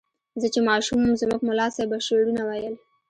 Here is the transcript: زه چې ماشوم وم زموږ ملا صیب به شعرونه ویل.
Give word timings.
زه 0.41 0.47
چې 0.53 0.59
ماشوم 0.67 0.99
وم 1.01 1.13
زموږ 1.21 1.41
ملا 1.47 1.67
صیب 1.75 1.89
به 1.91 1.97
شعرونه 2.07 2.41
ویل. 2.45 2.75